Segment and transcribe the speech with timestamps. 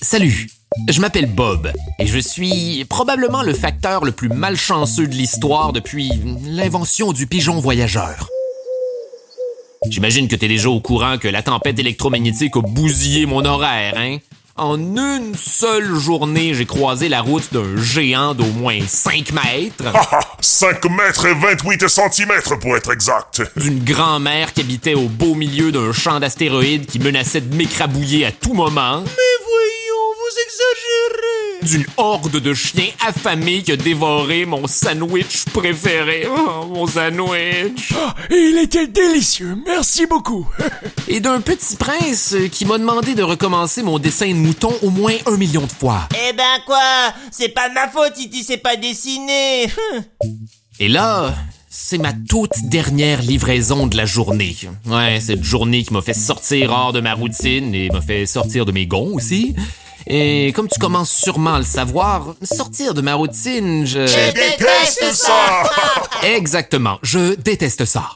[0.00, 0.48] Salut,
[0.88, 6.10] je m'appelle Bob et je suis probablement le facteur le plus malchanceux de l'histoire depuis
[6.44, 8.28] l'invention du pigeon voyageur.
[9.88, 14.18] J'imagine que t'es déjà au courant que la tempête électromagnétique a bousillé mon horaire, hein?
[14.60, 19.90] En une seule journée, j'ai croisé la route d'un géant d'au moins 5 mètres.
[20.42, 23.40] 5 mètres et 28 centimètres pour être exact.
[23.56, 28.32] D'une grand-mère qui habitait au beau milieu d'un champ d'astéroïdes qui menaçait de m'écrabouiller à
[28.32, 29.00] tout moment.
[29.00, 36.26] Mais voyons, vous exagérez d'une horde de chiens affamés qui a dévoré mon sandwich préféré.
[36.28, 37.92] Oh, mon sandwich.
[37.94, 40.46] Oh, il était délicieux, merci beaucoup.
[41.08, 45.14] Et d'un petit prince qui m'a demandé de recommencer mon dessin de mouton au moins
[45.26, 46.08] un million de fois.
[46.28, 47.12] Eh ben quoi?
[47.30, 49.66] C'est pas de ma faute si tu sais pas dessiner.
[50.78, 51.34] Et là,
[51.68, 54.56] c'est ma toute dernière livraison de la journée.
[54.86, 58.64] Ouais, cette journée qui m'a fait sortir hors de ma routine et m'a fait sortir
[58.64, 59.54] de mes gonds aussi.
[60.06, 64.06] Et comme tu commences sûrement à le savoir, sortir de ma routine, je...
[64.06, 65.64] Je déteste ça!
[66.22, 68.10] Exactement, je déteste ça.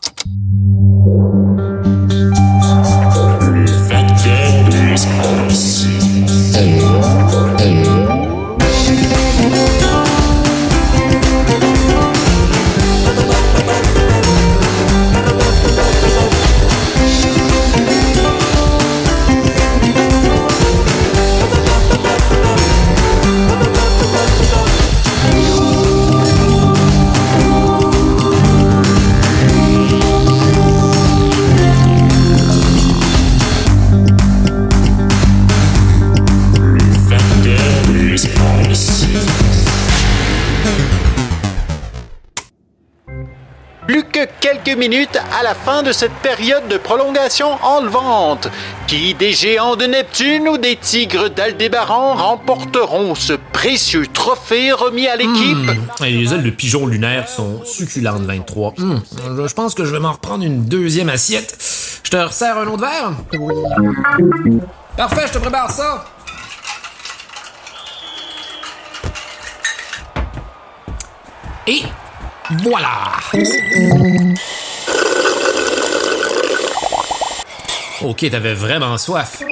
[44.84, 48.48] À la fin de cette période de prolongation enlevante.
[48.86, 55.16] Qui des géants de Neptune ou des tigres d'Aldébaran remporteront ce précieux trophée remis à
[55.16, 55.56] l'équipe?
[55.56, 56.04] Hmm.
[56.04, 58.74] Les ailes de pigeon lunaire sont succulentes, 23.
[58.76, 59.00] Hmm.
[59.46, 61.56] Je pense que je vais m'en reprendre une deuxième assiette.
[62.02, 63.12] Je te resserre un autre verre?
[64.98, 66.04] Parfait, je te prépare ça.
[71.66, 71.82] Et
[72.62, 73.12] voilà!
[78.02, 79.42] Ok, t'avais vraiment soif.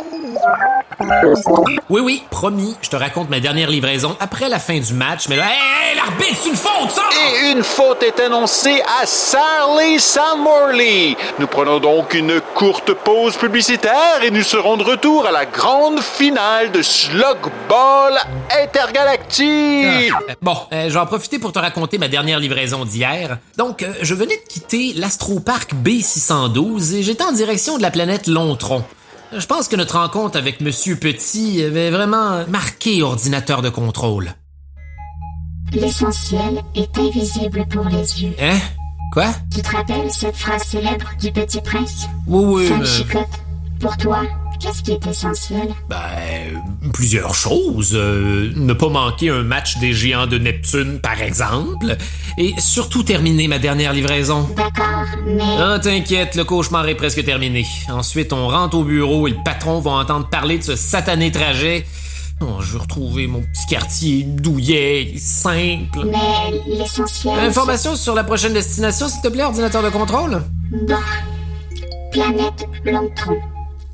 [1.88, 5.36] Oui, oui, promis, je te raconte ma dernière livraison après la fin du match, mais
[5.36, 7.02] là, hé, l'arbitre, c'est une faute, ça!
[7.12, 9.98] Et une faute est annoncée à Sally
[10.38, 11.16] Morley.
[11.38, 16.00] Nous prenons donc une courte pause publicitaire et nous serons de retour à la grande
[16.00, 17.38] finale de Slug
[17.68, 18.14] Ball
[18.62, 20.12] intergalactique.
[20.14, 23.38] Ah, bon, euh, je vais en profiter pour te raconter ma dernière livraison d'hier.
[23.56, 28.26] Donc, euh, je venais de quitter l'Astropark B612 et j'étais en direction de la planète
[28.26, 28.84] Lontron.
[29.34, 34.34] Je pense que notre rencontre avec Monsieur Petit avait vraiment marqué ordinateur de contrôle.
[35.72, 38.34] L'essentiel est invisible pour les yeux.
[38.38, 38.58] Hein?
[39.12, 39.32] Quoi?
[39.50, 42.08] Tu te rappelles cette phrase célèbre du Petit Prince?
[42.26, 43.06] Oui, oui.
[43.80, 44.22] Pour toi,
[44.62, 45.74] Qu'est-ce qui est essentiel?
[45.88, 46.62] Ben,
[46.92, 47.90] plusieurs choses.
[47.94, 51.96] Euh, ne pas manquer un match des géants de Neptune, par exemple.
[52.38, 54.48] Et surtout terminer ma dernière livraison.
[54.56, 55.42] D'accord, mais...
[55.58, 57.66] Ah, t'inquiète, le cauchemar est presque terminé.
[57.88, 61.84] Ensuite, on rentre au bureau et le patron va entendre parler de ce satané trajet.
[62.40, 66.04] Oh, je veux retrouver mon petit quartier douillet, simple.
[66.04, 67.36] Mais l'essentiel...
[67.40, 70.40] Information sur la prochaine destination, s'il te plaît, ordinateur de contrôle?
[70.70, 70.94] Bon.
[72.12, 73.40] Planète Longtron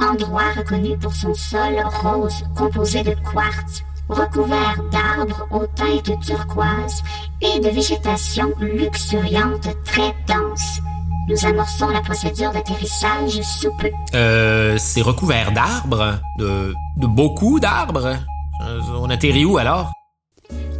[0.00, 7.02] endroit reconnu pour son sol rose composé de quartz, recouvert d'arbres aux teintes turquoises
[7.40, 10.80] et de végétation luxuriante très dense.
[11.28, 13.90] Nous amorçons la procédure d'atterrissage sous peu.
[14.14, 16.20] Euh, c'est recouvert d'arbres?
[16.38, 18.16] De, de beaucoup d'arbres?
[18.66, 19.92] Euh, on atterrit où alors?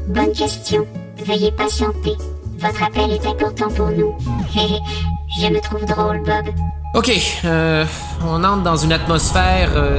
[0.09, 0.87] Bonne question.
[1.19, 2.17] Veuillez patienter.
[2.59, 4.17] Votre appel est important pour nous.
[5.41, 6.53] Je me trouve drôle, Bob.
[6.94, 7.12] Ok,
[7.44, 7.84] euh,
[8.26, 9.99] on entre dans une atmosphère euh,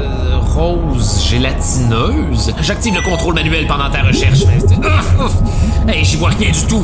[0.54, 2.54] rose gélatineuse.
[2.62, 4.40] J'active le contrôle manuel pendant ta recherche.
[4.46, 5.94] Mais...
[5.94, 6.84] Hey, j'y vois rien du tout.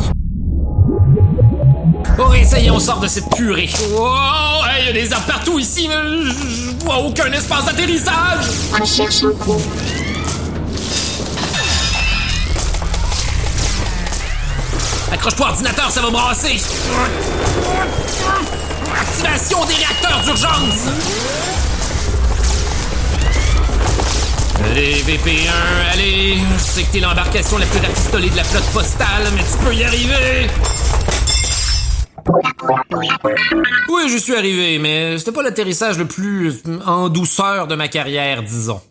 [2.18, 3.70] Oh, essayez, on sort de cette purée.
[3.94, 5.96] Oh, il y a des arbres partout ici, mais
[6.32, 8.46] je vois aucun espace d'atterrissage.
[8.80, 9.62] On cherche un coup.
[15.12, 16.58] Accroche-toi, ordinateur, ça va brasser.
[19.00, 20.88] Activation des réacteurs d'urgence!
[24.64, 26.38] Allez, VP1, allez!
[26.58, 29.74] Je sais que t'es l'embarcation la plus rafistolée de la flotte postale, mais tu peux
[29.74, 30.50] y arriver!
[33.90, 38.42] Oui, je suis arrivé, mais c'était pas l'atterrissage le plus en douceur de ma carrière,
[38.42, 38.82] disons.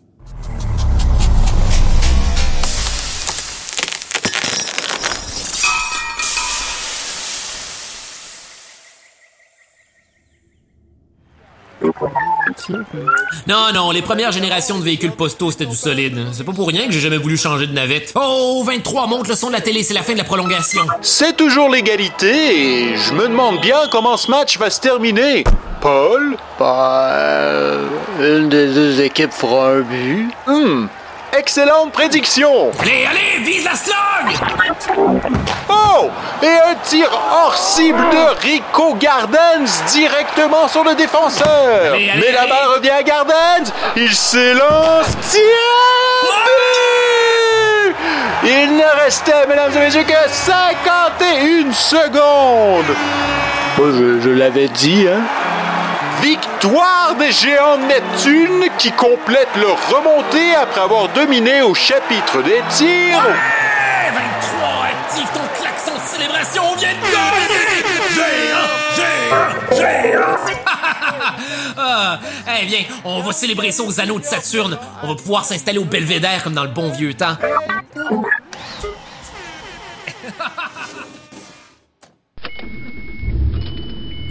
[13.47, 16.19] Non, non, les premières générations de véhicules postaux, c'était du solide.
[16.31, 18.13] C'est pas pour rien que j'ai jamais voulu changer de navette.
[18.15, 20.81] Oh, 23, monte le son de la télé, c'est la fin de la prolongation.
[21.01, 25.43] C'est toujours l'égalité et je me demande bien comment ce match va se terminer.
[25.81, 26.37] Paul?
[26.57, 27.87] Bah, euh,
[28.19, 30.29] une des deux équipes fera un but.
[30.47, 30.87] Hmm.
[31.37, 32.71] Excellente prédiction!
[32.79, 33.95] Allez, allez, vise la slug!
[35.67, 36.09] Oh!
[36.41, 41.93] Et un tir hors cible de Rico Gardens directement sur le défenseur.
[41.93, 43.71] Allez, allez, Mais la balle revient à Gardens.
[43.97, 45.07] Il s'élance.
[45.29, 45.41] Tir!
[46.23, 47.95] But!
[48.43, 52.95] Il ne restait, mesdames et messieurs, que 51 secondes.
[53.77, 55.21] Moi, je, je l'avais dit, hein.
[56.21, 63.23] Victoire des géants Neptune qui complètent leur remontée après avoir dominé au chapitre des tirs.
[63.23, 67.05] Ouais, 23, active ton klaxon de célébration, on vient de!
[68.15, 70.55] Géant, géant, géant!
[71.77, 72.19] ah,
[72.61, 74.77] eh bien, on va célébrer ça aux anneaux de Saturne.
[75.03, 77.37] On va pouvoir s'installer au belvédère comme dans le bon vieux temps.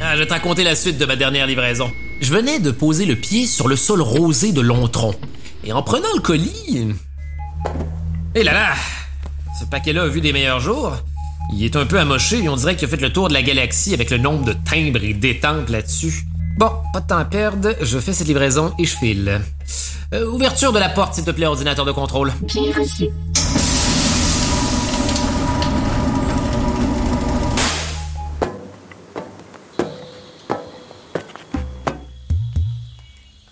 [0.07, 1.91] Ah, je vais te raconter la suite de ma dernière livraison.
[2.21, 5.15] Je venais de poser le pied sur le sol rosé de Lontron.
[5.65, 6.95] Et en prenant le colis...
[8.35, 8.75] Eh là là!
[9.59, 10.93] Ce paquet-là a vu des meilleurs jours.
[11.55, 13.43] Il est un peu amoché et on dirait qu'il a fait le tour de la
[13.43, 16.27] galaxie avec le nombre de timbres et d'étampes là-dessus.
[16.59, 19.41] Bon, pas de temps à perdre, je fais cette livraison et je file.
[20.13, 22.31] Euh, ouverture de la porte, s'il te plaît, ordinateur de contrôle.
[22.43, 23.07] Bien reçu.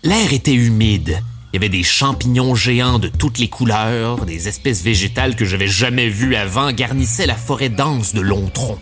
[0.04, 1.22] L'air était humide.
[1.52, 5.68] Il y avait des champignons géants de toutes les couleurs, des espèces végétales que j'avais
[5.68, 8.80] jamais vues avant garnissaient la forêt dense de Lontron.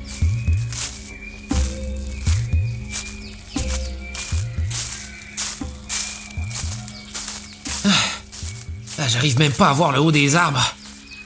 [7.85, 7.89] Ah.
[8.99, 10.75] Ah, J'arrive même pas à voir le haut des arbres.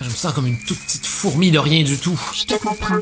[0.00, 2.20] Je me sens comme une toute petite fourmi de rien du tout.
[2.34, 2.98] Je te comprends.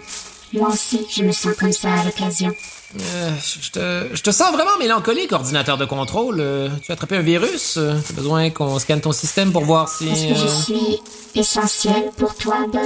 [0.53, 2.53] Moi aussi, je me sens comme ça à l'occasion.
[3.01, 6.41] Euh, je te, je te sens vraiment mélancolique, ordinateur de contrôle.
[6.41, 7.77] Euh, tu as attrapé un virus?
[7.79, 10.09] Euh, T'as besoin qu'on scanne ton système pour voir si...
[10.09, 11.03] Est-ce que je euh, suis
[11.35, 12.83] essentiel pour toi, Bob?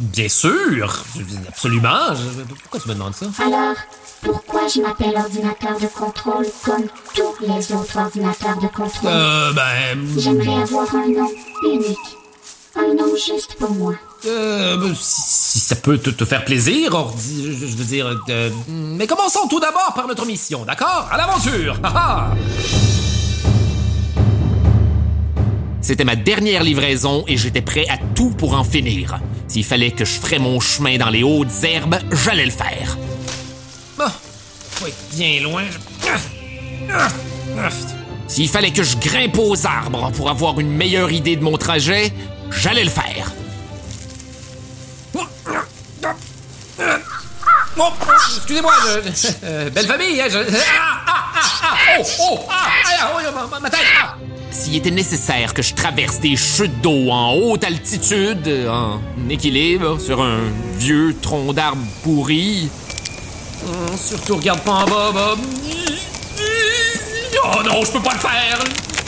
[0.00, 1.02] Bien sûr!
[1.48, 2.14] Absolument!
[2.60, 3.26] Pourquoi tu me demandes ça?
[3.42, 3.76] Alors,
[4.20, 6.84] pourquoi je m'appelle ordinateur de contrôle comme
[7.14, 9.10] tous les autres ordinateurs de contrôle?
[9.10, 10.06] Euh, ben...
[10.18, 11.30] J'aimerais avoir un nom
[11.64, 11.96] unique.
[12.76, 13.94] Un nom juste pour moi.
[14.26, 16.90] Euh, ben, si, ça peut te, faire plaisir.
[17.16, 18.18] Je, veux dire...
[18.68, 21.08] mais commençons tout d'abord par notre mission, d'accord?
[21.10, 21.78] À l'aventure!
[25.80, 29.20] C'était ma dernière livraison et j'étais prêt à tout pour en finir.
[29.46, 32.98] S'il fallait que je ferais mon chemin dans les hautes herbes, j'allais le faire.
[33.98, 35.62] Faut bien loin.
[38.26, 42.12] S'il fallait que je grimpe aux arbres pour avoir une meilleure idée de mon trajet,
[42.50, 43.32] j'allais le faire.
[47.80, 47.92] Oh,
[48.36, 48.72] excusez-moi,
[49.04, 50.38] je- euh, belle famille, hein, je...
[50.38, 52.02] Ah, ah, ah, ah, oh,
[52.32, 52.54] oh, ah,
[53.00, 54.14] ah, oh, ma- ma, ma tête, ah.
[54.50, 60.20] S'il était nécessaire que je traverse des chutes d'eau en haute altitude, en équilibre, sur
[60.22, 60.40] un
[60.76, 62.68] vieux tronc d'arbre pourri...
[63.66, 65.38] Hum, surtout regarde pas en bas, Bob.
[67.44, 68.58] Oh non, je peux pas le faire.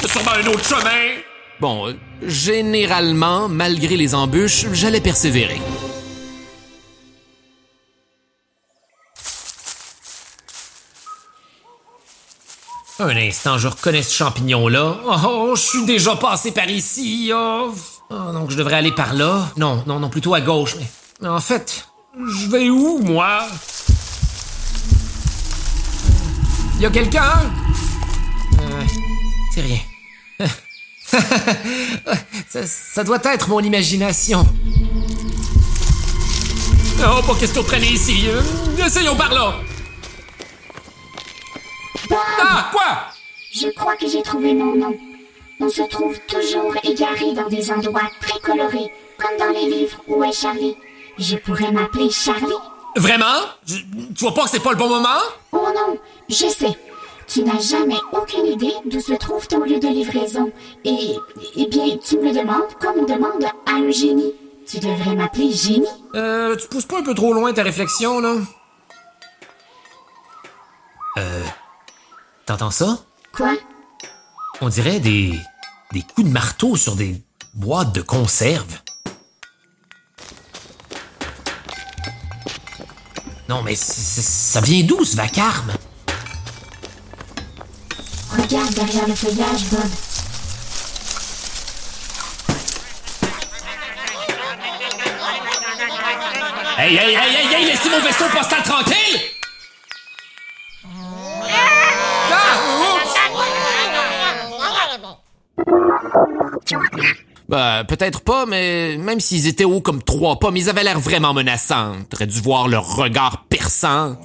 [0.00, 1.20] C'est sûrement un autre chemin.
[1.60, 1.94] Bon, euh,
[2.26, 5.60] généralement, malgré les embûches, j'allais persévérer.
[13.00, 14.96] Un instant, je reconnais ce champignon-là.
[15.26, 17.32] Oh, je suis déjà passé par ici.
[17.34, 17.72] Oh,
[18.12, 19.52] Oh, donc je devrais aller par là.
[19.56, 20.74] Non, non, non, plutôt à gauche.
[21.22, 23.46] Mais, en fait, je vais où, moi?
[26.80, 27.52] Y a quelqu'un?
[28.58, 28.82] Euh,
[29.54, 29.78] c'est rien.
[32.66, 34.44] ça, doit être mon imagination.
[36.98, 38.26] Oh, pas question de traîner ici.
[38.84, 39.54] Essayons par là.
[42.12, 43.06] Ah, quoi?
[43.52, 44.96] Je crois que j'ai trouvé mon nom.
[45.60, 50.24] On se trouve toujours égaré dans des endroits très colorés, comme dans les livres Où
[50.24, 50.76] est Charlie?
[51.18, 52.54] Je pourrais m'appeler Charlie.
[52.96, 53.26] Vraiment?
[53.66, 53.76] Je-
[54.16, 55.20] tu vois pas que c'est pas le bon moment?
[55.52, 55.98] Oh non,
[56.28, 56.76] je sais.
[57.28, 60.50] Tu n'as jamais aucune idée d'où se trouve ton lieu de livraison.
[60.84, 61.14] Et,
[61.56, 64.32] eh bien, tu me le demandes comme on demande à un génie.
[64.66, 65.86] Tu devrais m'appeler génie.
[66.14, 68.34] Euh, tu pousses pas un peu trop loin ta réflexion, là?
[71.18, 71.42] Euh.
[72.50, 72.98] T'entends ça?
[73.32, 73.52] Quoi?
[74.60, 75.38] On dirait des.
[75.92, 77.22] des coups de marteau sur des
[77.54, 78.76] boîtes de conserve.
[83.48, 85.70] Non, mais ça vient d'où, ce vacarme?
[88.32, 89.80] Regarde derrière le feuillage, Bob.
[96.78, 99.39] Hey, hey, hey, hey, hey, laissez mon vaisseau postal tranquille!
[107.48, 111.34] Bah, peut-être pas, mais même s'ils étaient hauts comme trois pommes, ils avaient l'air vraiment
[111.34, 111.94] menaçants.
[112.08, 114.16] T'aurais dû voir leur regard perçant.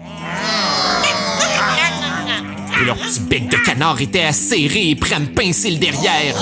[2.80, 6.36] Et leur petit bec de canard était acéré et prêt à me pincer le derrière.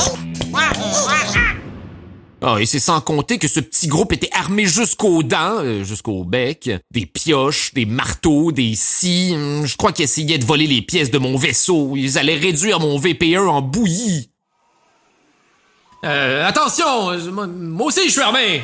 [2.46, 6.26] Ah, et c'est sans compter que ce petit groupe était armé jusqu'aux dents, euh, jusqu'au
[6.26, 9.32] bec, des pioches, des marteaux, des scies.
[9.34, 11.94] Hum, Je crois qu'ils essayaient de voler les pièces de mon vaisseau.
[11.96, 14.30] Ils allaient réduire mon VP1 en bouillie.
[16.04, 18.64] Euh, attention, moi moi aussi je suis armé.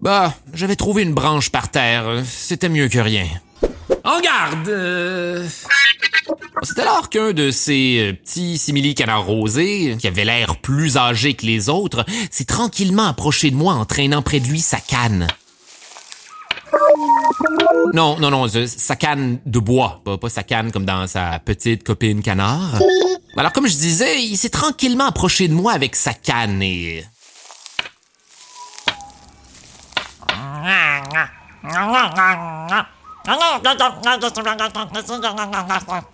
[0.00, 2.22] Bah, j'avais trouvé une branche par terre.
[2.24, 3.26] C'était mieux que rien.
[4.04, 4.68] En garde!
[4.68, 5.46] euh,
[6.62, 11.34] c'est alors qu'un de ces euh, petits simili canards rosés, qui avait l'air plus âgé
[11.34, 15.26] que les autres, s'est tranquillement approché de moi en traînant près de lui sa canne.
[17.92, 21.84] Non, non, non, sa canne de bois, pas, pas sa canne comme dans sa petite
[21.84, 22.78] copine canard.
[23.36, 27.04] Alors comme je disais, il s'est tranquillement approché de moi avec sa canne et...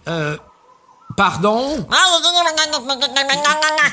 [0.08, 0.36] Euh...
[1.16, 1.86] Pardon?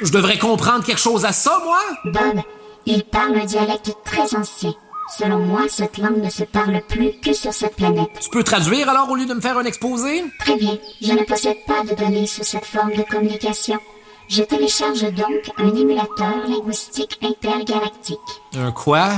[0.02, 1.80] Je devrais comprendre quelque chose à ça, moi?
[2.06, 2.42] Bob,
[2.86, 4.74] il parle un dialecte très ancien.
[5.18, 8.10] Selon moi, cette langue ne se parle plus que sur cette planète.
[8.22, 10.24] Tu peux traduire alors au lieu de me faire un exposé?
[10.40, 13.80] Très bien, je ne possède pas de données sous cette forme de communication.
[14.28, 18.20] Je télécharge donc un émulateur linguistique intergalactique.
[18.56, 19.10] Un quoi?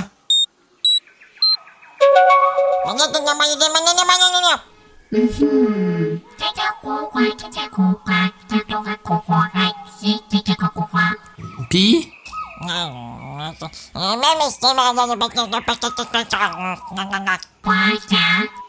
[11.70, 12.12] Pis?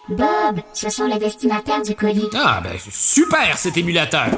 [0.09, 2.29] Bob, ce sont les destinataires du colis.
[2.35, 4.29] Ah, ben, super cet émulateur!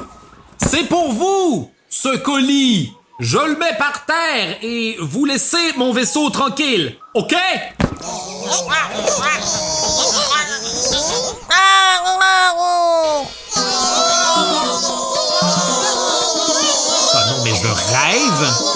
[0.59, 2.93] C'est pour vous, ce colis!
[3.21, 7.35] Je le mets par terre et vous laissez mon vaisseau tranquille, OK?
[17.15, 18.74] Ah non, mais je rêve!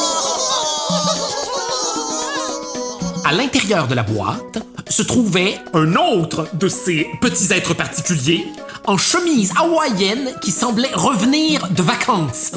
[3.29, 4.57] À l'intérieur de la boîte
[4.89, 8.47] se trouvait un autre de ces petits êtres particuliers
[8.87, 12.53] en chemise hawaïenne qui semblait revenir de vacances.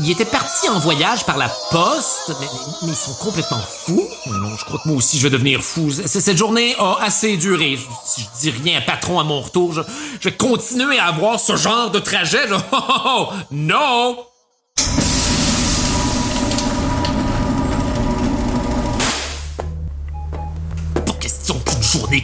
[0.00, 2.48] Il était parti en voyage par la poste, mais,
[2.88, 4.02] ils sont complètement fous.
[4.26, 5.88] Je crois que moi aussi je vais devenir fou.
[5.92, 7.78] Cette journée a assez duré.
[8.04, 9.82] Si je dis rien à patron à mon retour, je,
[10.28, 12.46] vais continuer à avoir ce genre de trajet.
[12.72, 13.32] Oh, oh, oh.
[13.52, 14.16] Non!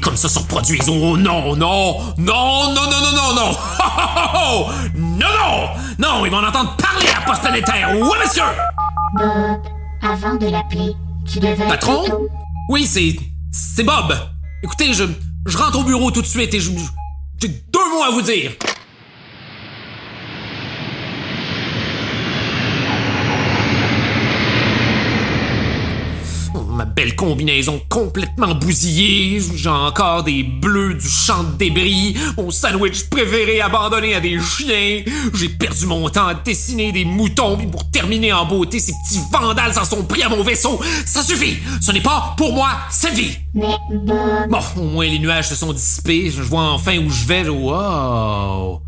[0.01, 0.89] Comme ça se reproduise.
[0.89, 3.51] Oh non, non, non, non, non, non, non, non.
[3.53, 3.85] Oh,
[4.35, 4.39] oh,
[4.69, 4.71] oh.
[4.95, 7.91] Non, non, non, ils vont en entendre parler à la poste planétaire.
[7.95, 8.43] Oui, monsieur.
[9.15, 9.63] Bob,
[10.03, 10.95] avant de l'appeler,
[11.31, 11.67] tu devais...
[11.67, 12.03] Patron?
[12.03, 12.29] plutôt-
[12.69, 13.17] Oui, c'est,
[13.51, 14.15] c'est Bob.
[14.63, 15.05] Écoutez, je,
[15.47, 16.71] je rentre au bureau tout de suite et je,
[17.41, 18.53] j'ai deux mots à vous dire.
[27.23, 32.51] Oh, Ma belle combinaison complètement bousillée, j'ai encore des bleus du champ de débris, mon
[32.51, 35.03] sandwich préféré abandonné à des chiens,
[35.35, 39.21] j'ai perdu mon temps à dessiner des moutons, puis pour terminer en beauté, ces petits
[39.31, 40.81] vandales s'en sont pris à mon vaisseau.
[41.07, 41.59] Ça suffit!
[41.81, 43.39] Ce n'est pas pour moi cette vie!
[43.55, 43.79] Bon,
[44.77, 47.49] au moins les nuages se sont dissipés, je vois enfin où je vais.
[47.49, 48.83] Wow!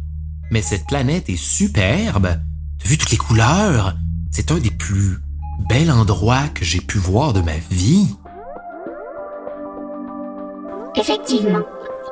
[0.51, 2.41] Mais cette planète est superbe.
[2.83, 3.95] T'as vu toutes les couleurs?
[4.31, 5.19] C'est un des plus
[5.69, 8.09] bels endroits que j'ai pu voir de ma vie.
[10.97, 11.65] Effectivement,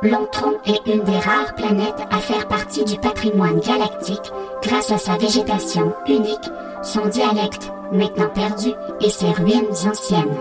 [0.03, 5.17] Lontron est une des rares planètes à faire partie du patrimoine galactique grâce à sa
[5.17, 6.51] végétation unique,
[6.83, 10.37] son dialecte maintenant perdu et ses ruines anciennes.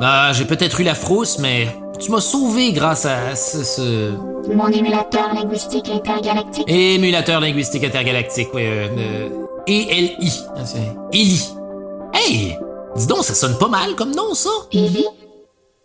[0.00, 4.12] Ah, j'ai peut-être eu la frousse, mais tu m'as sauvé grâce à ce, ce
[4.52, 6.64] Mon émulateur linguistique intergalactique.
[6.68, 9.28] émulateur linguistique intergalactique, oui, euh, euh,
[9.66, 10.32] ELI.
[10.56, 10.60] Ah,
[11.12, 11.48] Eli.
[12.14, 12.58] Hey!
[12.96, 14.50] Dis donc, ça sonne pas mal comme nom, ça?
[14.72, 15.06] Ellie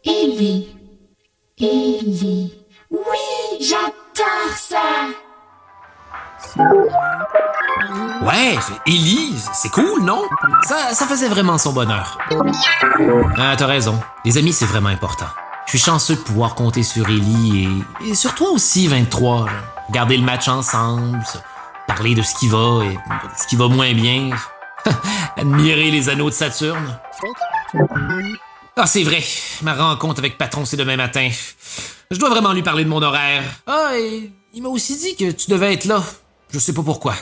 [0.06, 0.68] Ellie
[1.60, 2.54] Ellie
[2.92, 4.78] Oui, j'adore ça
[8.24, 8.56] Ouais,
[8.88, 10.22] Ellie, c'est cool, non?
[10.64, 12.18] Ça, ça faisait vraiment son bonheur.
[13.38, 14.00] Ah, t'as raison.
[14.26, 15.26] Les amis, c'est vraiment important.
[15.66, 19.46] Je suis chanceux de pouvoir compter sur Ellie et, et sur toi aussi, 23.
[19.46, 19.52] là.
[19.92, 21.38] Garder le match ensemble, se
[21.88, 23.00] parler de ce qui va et de
[23.42, 24.30] ce qui va moins bien.
[25.38, 26.98] Admirer les anneaux de Saturne.
[28.76, 29.24] Ah, c'est vrai.
[29.62, 31.30] Ma rencontre avec Patron, c'est demain matin.
[32.12, 33.44] Je dois vraiment lui parler de mon horaire.
[33.68, 36.04] Ah, et il m'a aussi dit que tu devais être là.
[36.52, 37.14] Je sais pas pourquoi.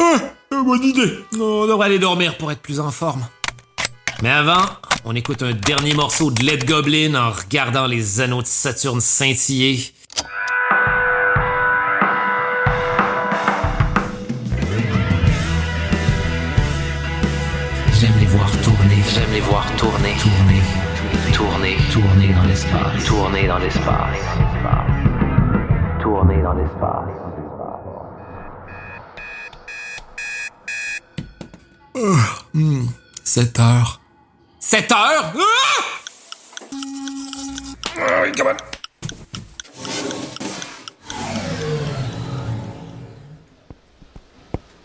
[0.00, 0.16] Ah,
[0.50, 1.24] bonne idée.
[1.34, 3.26] On devrait aller dormir pour être plus en forme.
[4.22, 4.62] Mais avant,
[5.04, 9.92] on écoute un dernier morceau de Led Goblin en regardant les anneaux de Saturne scintiller.
[17.98, 19.02] J'aime les voir tourner.
[19.12, 20.62] J'aime les voir tourner, Tourner.
[21.32, 23.04] tourner, Tourner dans l'espace.
[23.04, 24.18] tourner dans l'espace.
[26.00, 27.08] Tourner dans l'espace.
[33.24, 34.01] 7 heures.
[34.64, 35.32] 7 heures?
[35.36, 35.82] Ah!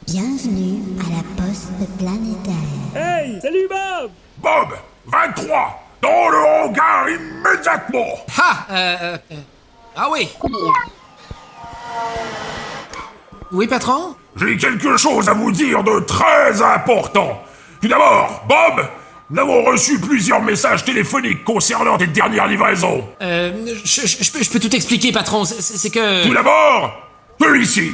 [0.07, 1.69] Bienvenue à la poste
[1.99, 2.55] planétaire.
[2.95, 8.25] Hey, salut Bob Bob, 23, dans le hangar immédiatement.
[8.35, 8.65] Ah!
[8.71, 9.35] euh, euh, euh,
[9.95, 10.27] ah oui.
[13.51, 14.15] Oui, patron?
[14.37, 17.43] J'ai quelque chose à vous dire de très important.
[17.79, 18.87] Tout d'abord, Bob,
[19.29, 23.07] nous avons reçu plusieurs messages téléphoniques concernant tes dernières livraisons.
[23.21, 23.51] Euh,
[23.83, 25.43] je, je- je peux, je peux tout expliquer, patron.
[25.45, 26.25] C'est- que...
[26.27, 26.97] Tout d'abord,
[27.41, 27.91] celui-ci.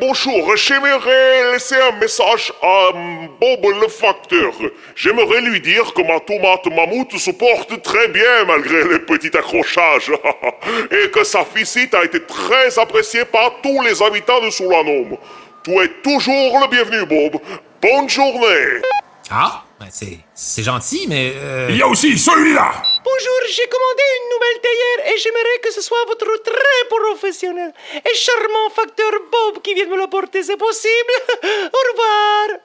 [0.00, 2.92] Bonjour, j'aimerais laisser un message à
[3.38, 4.50] Bob le facteur.
[4.96, 10.10] J'aimerais lui dire que ma tomate mammouth se porte très bien malgré les petits accrochages.
[10.90, 15.18] Et que sa visite a été très appréciée par tous les habitants de Solanum.
[15.62, 17.38] Tu es toujours le bienvenu, Bob.
[17.82, 18.80] Bonne journée.
[19.30, 21.32] Ah, c'est c'est gentil, mais...
[21.36, 22.72] euh, Il y a aussi celui-là.
[23.04, 28.14] Bonjour, j'ai commandé une nouvelle théière et j'aimerais que ce soit votre très professionnel et
[28.14, 31.14] charmant facteur Bob qui vienne me l'apporter, c'est possible?
[31.42, 32.60] Au revoir.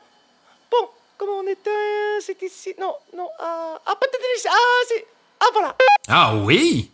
[0.71, 2.75] Bon, comment on était C'est ici?
[2.79, 5.05] Non, non, ah, ah peut-être ici, ah, c'est...
[5.39, 5.75] Ah, voilà.
[6.07, 6.91] Ah oui?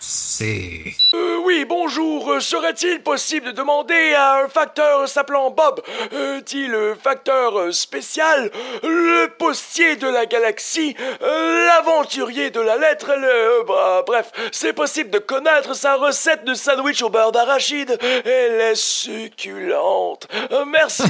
[0.00, 0.82] C'est...
[1.14, 2.32] Euh, oui, bonjour.
[2.32, 5.80] Euh, Serait-il possible de demander à un facteur s'appelant Bob,
[6.12, 8.50] euh, dit le facteur euh, spécial,
[8.82, 13.28] le postier de la galaxie, euh, l'aventurier de la lettre, le...
[13.28, 17.98] euh, bah, bref, c'est possible de connaître sa recette de sandwich au beurre d'arachide.
[18.02, 20.26] Elle est succulente.
[20.52, 21.04] Euh, merci.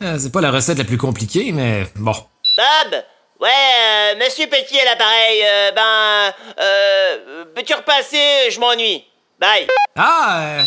[0.18, 2.12] c'est pas la recette la plus compliquée, mais bon.
[2.56, 3.02] Bob
[3.42, 6.32] Ouais, euh, monsieur Petit à l'appareil, euh, ben...
[6.60, 7.44] Euh...
[7.56, 9.04] Peux-tu repasser Je m'ennuie.
[9.40, 9.66] Bye.
[9.96, 10.62] Ah, euh,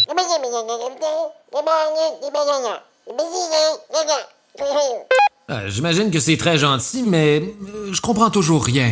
[5.50, 8.92] euh, j'imagine que c'est très gentil, mais euh, je comprends toujours rien.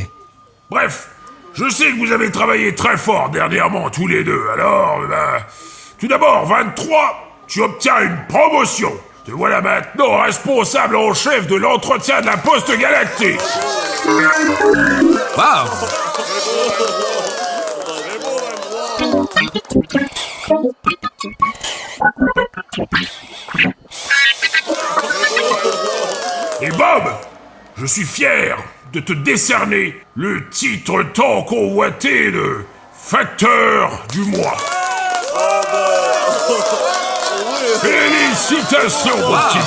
[0.70, 1.10] Bref,
[1.54, 5.46] je sais que vous avez travaillé très fort dernièrement tous les deux, alors, ben,
[6.00, 8.94] tout d'abord, 23, tu obtiens une promotion.
[9.26, 13.40] Te voilà maintenant responsable en chef de l'entretien de la poste galactique.
[15.38, 15.70] Wow!
[26.62, 27.04] Et Bob,
[27.78, 28.58] je suis fier
[28.92, 34.58] de te décerner le titre tant convoité de facteur du mois.
[37.84, 39.58] Félicitations, mon petit.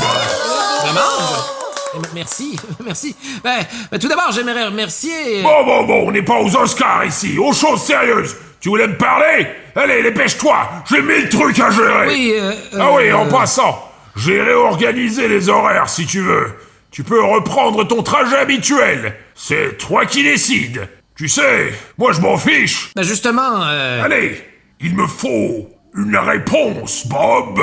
[0.83, 1.01] Vraiment?
[1.01, 3.17] Euh, Merci, merci.
[3.43, 5.41] Ben, ben, tout d'abord, j'aimerais remercier...
[5.41, 8.37] euh, Bon, bon, bon, on n'est pas aux Oscars ici, aux choses sérieuses.
[8.61, 9.47] Tu voulais me parler?
[9.75, 10.57] Allez, dépêche-toi,
[10.91, 12.07] j'ai mille trucs à gérer.
[12.09, 16.53] Oui, euh, ah oui, euh, en passant, j'ai réorganisé les horaires si tu veux.
[16.91, 19.15] Tu peux reprendre ton trajet habituel.
[19.35, 20.89] C'est toi qui décides.
[21.17, 22.91] Tu sais, moi je m'en fiche.
[22.97, 24.43] Ben, justement, euh, Allez,
[24.81, 27.61] il me faut une réponse, Bob.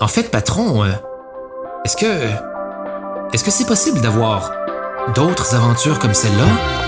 [0.00, 0.92] En fait, patron, euh,
[1.84, 2.06] est-ce que...
[3.32, 4.52] Est-ce que c'est possible d'avoir
[5.14, 6.87] d'autres aventures comme celle-là?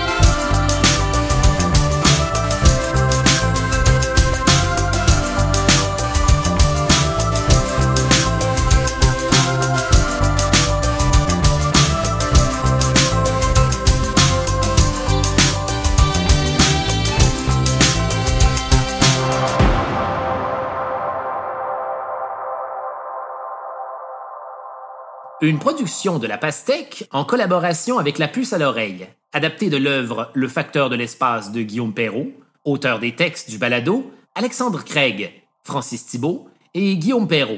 [25.43, 30.29] Une production de La Pastèque en collaboration avec La Puce à l'oreille, adaptée de l'œuvre
[30.35, 32.31] Le facteur de l'espace de Guillaume Perrault,
[32.63, 37.57] auteur des textes du balado, Alexandre Craig, Francis Thibault et Guillaume Perrault.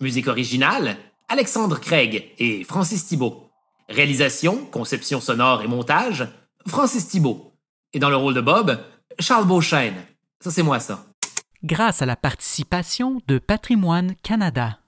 [0.00, 0.96] Musique originale,
[1.28, 3.50] Alexandre Craig et Francis Thibault.
[3.90, 6.26] Réalisation, conception sonore et montage,
[6.66, 7.52] Francis Thibault.
[7.92, 8.82] Et dans le rôle de Bob,
[9.18, 10.06] Charles Beauchesne.
[10.42, 11.04] Ça, c'est moi, ça.
[11.64, 14.78] Grâce à la participation de Patrimoine Canada.